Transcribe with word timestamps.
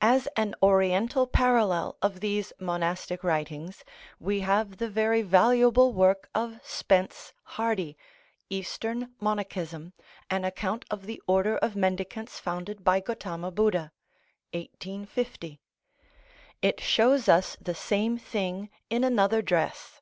As 0.00 0.26
an 0.34 0.54
Oriental 0.62 1.26
parallel 1.26 1.98
of 2.00 2.20
these 2.20 2.54
monastic 2.58 3.22
writings 3.22 3.84
we 4.18 4.40
have 4.40 4.78
the 4.78 4.88
very 4.88 5.20
valuable 5.20 5.92
work 5.92 6.30
of 6.34 6.58
Spence 6.64 7.34
Hardy, 7.42 7.94
"Eastern 8.48 9.12
Monachism; 9.20 9.92
an 10.30 10.46
Account 10.46 10.86
of 10.90 11.04
the 11.04 11.20
Order 11.26 11.58
of 11.58 11.76
Mendicants 11.76 12.40
founded 12.40 12.82
by 12.82 13.00
Gotama 13.02 13.52
Budha" 13.52 13.90
(1850). 14.54 15.60
It 16.62 16.80
shows 16.80 17.28
us 17.28 17.58
the 17.60 17.74
same 17.74 18.16
thing 18.16 18.70
in 18.88 19.04
another 19.04 19.42
dress. 19.42 20.00